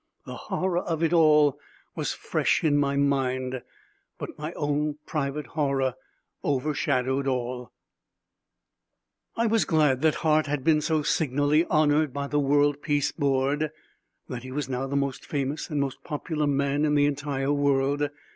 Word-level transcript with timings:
The 0.25 0.33
horror 0.49 0.79
of 0.79 1.03
it 1.03 1.13
all 1.13 1.59
was 1.95 2.11
fresh 2.11 2.63
in 2.63 2.75
my 2.75 2.95
mind, 2.95 3.61
but 4.17 4.35
my 4.35 4.51
own 4.53 4.97
private 5.05 5.45
horror 5.45 5.93
overshadowed 6.43 7.27
all. 7.27 7.71
I 9.35 9.45
was 9.45 9.63
glad 9.63 10.01
that 10.01 10.15
Hart 10.25 10.47
had 10.47 10.63
been 10.63 10.81
so 10.81 11.03
signally 11.03 11.65
honored 11.65 12.13
by 12.13 12.25
the 12.25 12.39
World 12.39 12.81
Peace 12.81 13.11
Board, 13.11 13.69
that 14.27 14.41
he 14.41 14.51
was 14.51 14.67
now 14.67 14.87
the 14.87 14.95
most 14.95 15.23
famous 15.23 15.69
and 15.69 15.87
popular 16.03 16.47
man 16.47 16.83
in 16.83 16.95
the 16.95 17.05
entire 17.05 17.53
world. 17.53 18.09